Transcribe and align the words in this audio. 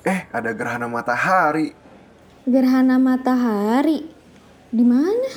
Eh, 0.00 0.20
ada 0.32 0.50
gerhana 0.56 0.88
matahari. 0.88 1.76
Gerhana 2.48 2.96
matahari. 2.96 4.08
Di 4.72 4.80
mana? 4.80 5.32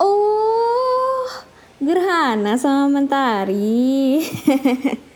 Oh, 0.00 1.28
gerhana 1.76 2.56
sama 2.56 2.88
mentari. 2.88 4.24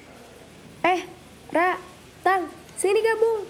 Eh, 0.84 1.00
Ra, 1.48 1.80
Tang, 2.20 2.44
sini 2.76 3.00
gabung. 3.00 3.48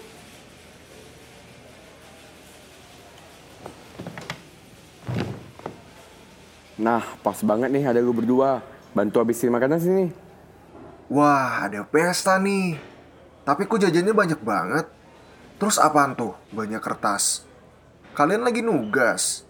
Nah, 6.79 7.03
pas 7.19 7.35
banget 7.43 7.75
nih 7.75 7.83
ada 7.83 7.99
lu 7.99 8.15
berdua. 8.15 8.63
Bantu 8.95 9.19
habisin 9.19 9.51
makanan 9.51 9.83
sini. 9.83 10.05
Wah, 11.11 11.67
ada 11.67 11.83
pesta 11.83 12.39
nih. 12.39 12.94
Tapi 13.45 13.69
kok 13.69 13.77
jajannya 13.77 14.11
banyak 14.11 14.41
banget. 14.41 14.89
Terus 15.61 15.77
apaan 15.77 16.17
tuh? 16.17 16.33
Banyak 16.49 16.81
kertas. 16.81 17.45
Kalian 18.17 18.41
lagi 18.41 18.65
nugas. 18.65 19.45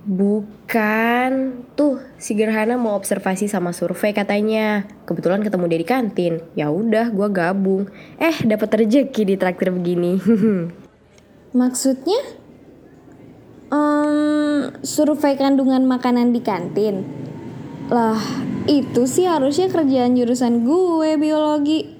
Bukan, 0.00 1.60
tuh 1.76 2.00
si 2.16 2.32
Gerhana 2.32 2.80
mau 2.80 2.96
observasi 2.96 3.52
sama 3.52 3.76
survei 3.76 4.16
katanya. 4.16 4.88
Kebetulan 5.04 5.44
ketemu 5.44 5.64
dia 5.68 5.80
di 5.84 5.88
kantin. 5.88 6.34
Ya 6.56 6.72
udah, 6.72 7.12
gua 7.12 7.28
gabung. 7.28 7.92
Eh, 8.16 8.40
dapat 8.48 8.80
rezeki 8.80 9.22
di 9.28 9.34
traktir 9.36 9.68
begini. 9.68 10.16
Maksudnya? 11.60 12.40
Em, 13.68 14.72
survei 14.80 15.36
kandungan 15.36 15.84
makanan 15.84 16.32
di 16.32 16.40
kantin. 16.40 17.04
Lah, 17.92 18.18
itu 18.64 19.04
sih 19.04 19.28
harusnya 19.28 19.68
kerjaan 19.68 20.16
jurusan 20.16 20.64
gue 20.64 21.20
biologi. 21.20 21.99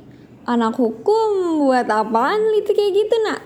Anak 0.51 0.83
hukum 0.83 1.63
buat 1.63 1.87
apaan 1.87 2.51
itu 2.59 2.75
kayak 2.75 2.91
gitu, 2.91 3.15
Nak? 3.23 3.41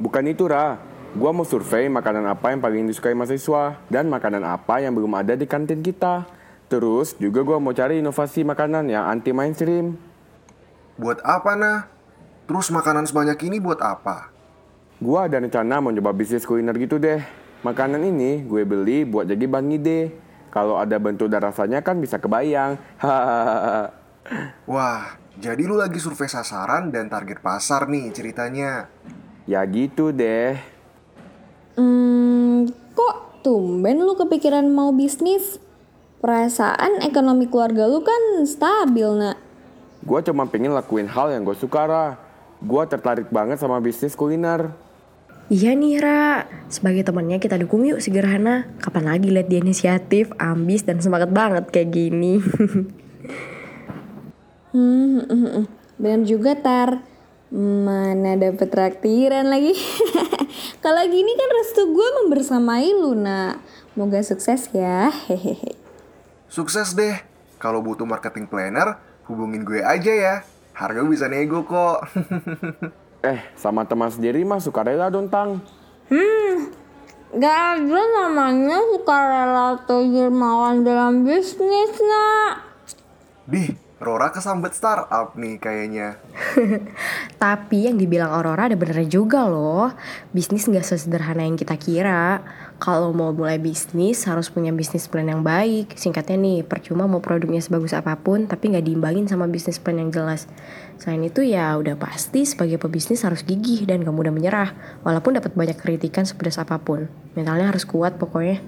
Bukan 0.00 0.24
itu, 0.32 0.48
Ra. 0.48 0.80
Gua 1.12 1.28
mau 1.36 1.44
survei 1.44 1.92
makanan 1.92 2.24
apa 2.24 2.56
yang 2.56 2.64
paling 2.64 2.88
disukai 2.88 3.12
mahasiswa 3.12 3.76
dan 3.92 4.08
makanan 4.08 4.48
apa 4.48 4.80
yang 4.80 4.96
belum 4.96 5.12
ada 5.12 5.36
di 5.36 5.44
kantin 5.44 5.84
kita. 5.84 6.24
Terus 6.72 7.12
juga 7.20 7.44
gua 7.44 7.60
mau 7.60 7.76
cari 7.76 8.00
inovasi 8.00 8.48
makanan 8.48 8.88
yang 8.88 9.04
anti 9.04 9.36
mainstream. 9.36 10.00
Buat 10.96 11.20
apa, 11.20 11.52
nah? 11.52 11.84
Terus 12.48 12.72
makanan 12.72 13.04
sebanyak 13.04 13.36
ini 13.44 13.60
buat 13.60 13.84
apa? 13.84 14.32
Gua 15.04 15.28
ada 15.28 15.36
rencana 15.36 15.84
mau 15.84 15.92
coba 15.92 16.16
bisnis 16.16 16.48
kuliner 16.48 16.80
gitu 16.80 16.96
deh. 16.96 17.20
Makanan 17.60 18.00
ini 18.08 18.40
gue 18.40 18.64
beli 18.64 19.04
buat 19.04 19.28
jadi 19.28 19.44
bahan 19.44 19.68
ide. 19.76 20.16
Kalau 20.48 20.80
ada 20.80 20.96
bentuk 20.96 21.28
dan 21.28 21.44
rasanya 21.44 21.84
kan 21.84 22.00
bisa 22.00 22.16
kebayang. 22.16 22.80
Hahaha. 22.96 24.00
Wah, 24.64 25.20
jadi 25.36 25.60
lu 25.68 25.76
lagi 25.76 26.00
survei 26.00 26.30
sasaran 26.30 26.88
dan 26.88 27.12
target 27.12 27.44
pasar 27.44 27.84
nih 27.90 28.08
ceritanya. 28.14 28.88
ya 29.44 29.60
gitu 29.68 30.08
deh. 30.08 30.56
Hmm, 31.76 32.64
kok 32.96 33.44
tumben 33.44 34.00
lu 34.00 34.16
kepikiran 34.16 34.64
mau 34.72 34.88
bisnis? 34.96 35.60
Perasaan 36.24 37.04
ekonomi 37.04 37.44
keluarga 37.44 37.84
lu 37.84 38.00
kan 38.00 38.48
stabil, 38.48 39.04
nak. 39.20 39.36
Gua 40.00 40.24
cuma 40.24 40.48
pengen 40.48 40.72
lakuin 40.72 41.04
hal 41.04 41.28
yang 41.36 41.44
gue 41.44 41.52
suka, 41.52 41.84
Ra. 41.84 42.06
Gua 42.64 42.88
tertarik 42.88 43.28
banget 43.28 43.60
sama 43.60 43.76
bisnis 43.84 44.16
kuliner. 44.16 44.72
iya 45.52 45.76
nih, 45.76 46.00
Ra. 46.00 46.48
Sebagai 46.72 47.04
temannya 47.04 47.36
kita 47.36 47.60
dukung 47.60 47.84
yuk 47.84 48.00
si 48.00 48.08
Gerhana. 48.08 48.64
Kapan 48.80 49.12
lagi 49.12 49.28
lihat 49.28 49.52
dia 49.52 49.60
inisiatif, 49.60 50.32
ambis, 50.40 50.88
dan 50.88 51.04
semangat 51.04 51.28
banget 51.28 51.68
kayak 51.68 51.92
gini. 51.92 52.40
Hmm, 54.74 55.22
hmm, 55.22 55.30
hmm, 55.30 55.50
hmm. 55.54 55.64
bener 56.02 56.22
juga, 56.26 56.58
Tar. 56.58 57.06
Mana 57.54 58.34
dapet 58.34 58.66
traktiran 58.66 59.46
lagi. 59.46 59.70
Kalau 60.84 61.02
gini 61.06 61.32
kan 61.38 61.50
restu 61.62 61.94
gue 61.94 62.08
membersamai 62.24 62.90
lu, 62.98 63.14
nak. 63.14 63.62
Moga 63.94 64.18
sukses 64.26 64.66
ya. 64.74 65.14
Hehehe. 65.30 65.78
Sukses 66.50 66.98
deh. 66.98 67.14
Kalau 67.62 67.78
butuh 67.78 68.02
marketing 68.02 68.50
planner, 68.50 68.98
hubungin 69.30 69.62
gue 69.62 69.78
aja 69.78 70.10
ya. 70.10 70.34
Harga 70.74 71.06
bisa 71.06 71.30
nego 71.30 71.62
kok. 71.62 72.02
Eh, 73.24 73.40
sama 73.56 73.88
teman 73.88 74.12
sendiri 74.12 74.44
mah 74.44 74.60
sukarela 74.60 75.08
dong, 75.08 75.32
Tang. 75.32 75.64
Gak 77.34 77.82
ada 77.82 78.02
namanya 78.14 78.78
sukarela 78.94 79.74
atau 79.74 80.06
dermawan 80.06 80.86
dalam 80.86 81.26
bisnis, 81.26 81.98
nak. 81.98 82.62
Dih, 83.50 83.74
Rora 84.02 84.34
kesambet 84.34 84.74
startup 84.74 85.38
nih 85.38 85.54
kayaknya. 85.62 86.18
Tapi 87.42 87.86
yang 87.86 87.94
dibilang 87.94 88.34
Aurora 88.34 88.66
ada 88.66 88.74
benernya 88.74 89.06
juga 89.06 89.46
loh. 89.46 89.94
Bisnis 90.34 90.66
nggak 90.66 90.82
sesederhana 90.82 91.46
yang 91.46 91.54
kita 91.54 91.78
kira. 91.78 92.42
Kalau 92.82 93.14
mau 93.14 93.30
mulai 93.30 93.62
bisnis 93.62 94.26
harus 94.26 94.50
punya 94.50 94.74
bisnis 94.74 95.06
plan 95.06 95.30
yang 95.30 95.46
baik. 95.46 95.94
Singkatnya 95.94 96.34
nih, 96.34 96.58
percuma 96.66 97.06
mau 97.06 97.22
produknya 97.22 97.62
sebagus 97.62 97.94
apa 97.94 98.18
pun 98.18 98.50
tapi 98.50 98.74
nggak 98.74 98.82
diimbangin 98.82 99.30
sama 99.30 99.46
bisnis 99.46 99.78
plan 99.78 100.02
yang 100.02 100.10
jelas. 100.10 100.50
Selain 100.98 101.22
itu 101.22 101.46
ya 101.46 101.78
udah 101.78 101.94
pasti 101.94 102.42
sebagai 102.42 102.82
pebisnis 102.82 103.22
harus 103.22 103.46
gigih 103.46 103.86
dan 103.86 104.02
gak 104.02 104.14
mudah 104.14 104.34
menyerah. 104.34 104.74
Walaupun 105.06 105.38
dapat 105.38 105.54
banyak 105.54 105.78
kritikan 105.78 106.26
sepedas 106.26 106.58
apa 106.58 106.82
pun. 106.82 107.06
Mentalnya 107.38 107.70
harus 107.70 107.86
kuat 107.86 108.18
pokoknya. 108.18 108.58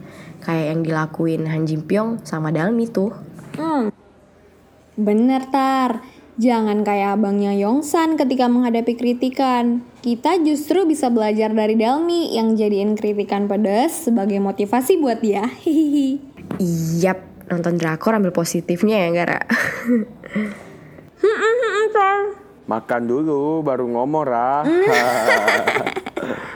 Kayak 0.47 0.67
yang 0.71 0.81
dilakuin 0.87 1.51
Han 1.51 1.67
Jin 1.67 1.83
Pyong 1.83 2.23
sama 2.23 2.55
Dalmi 2.55 2.87
tuh. 2.87 3.11
Hmm. 3.59 4.06
Bener, 4.97 5.45
Tar. 5.53 6.01
Jangan 6.37 6.85
kayak 6.85 7.21
abangnya 7.21 7.53
Yongsan 7.57 8.17
ketika 8.17 8.49
menghadapi 8.49 8.97
kritikan. 8.97 9.85
Kita 10.01 10.41
justru 10.41 10.85
bisa 10.89 11.13
belajar 11.13 11.53
dari 11.53 11.77
Dalmi 11.77 12.33
yang 12.33 12.57
jadiin 12.57 12.97
kritikan 12.97 13.49
pedas 13.49 14.09
sebagai 14.09 14.41
motivasi 14.41 15.01
buat 15.01 15.21
dia. 15.21 15.49
Hihihi. 15.49 16.21
Iyap, 16.61 17.49
nonton 17.53 17.77
drakor 17.77 18.17
ambil 18.17 18.33
positifnya 18.33 19.09
ya 19.09 19.11
Gara. 19.13 19.41
Makan 22.69 23.03
dulu 23.05 23.61
baru 23.65 23.85
ngomong, 23.89 24.25
Ra. 24.25 24.65